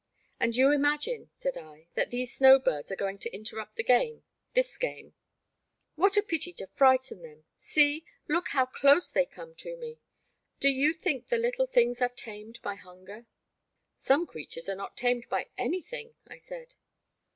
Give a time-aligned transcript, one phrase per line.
[0.21, 4.23] *'And you imagine," said I, that these snow birds are going to interrupt the game—
[4.55, 5.13] this game?
[5.93, 7.05] 132 The Black Water.
[7.05, 9.99] What a pity to frighten them; see— look how close they come to me?
[10.59, 13.27] Do you think the little things are tamed by hunger?
[13.95, 16.73] "Some creatures are not tamed by anything," I said.